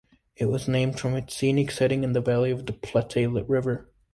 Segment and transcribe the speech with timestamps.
[0.35, 3.87] It was named from its scenic setting in the valley of the Platte River.